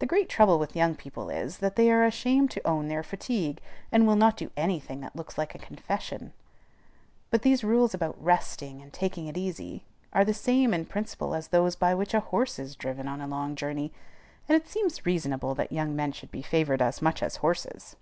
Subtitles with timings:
[0.00, 3.60] The great trouble with young people is, that they are ashamed to own their fatigue,
[3.92, 6.32] and will not do any thing that looks like a confession.
[7.30, 11.46] But these rules about resting, and "taking it easy," are the same in principle as
[11.46, 13.92] those by which a horse is driven on a long journey;
[14.48, 17.94] and it seems reasonable that young men should be favored as much as horses.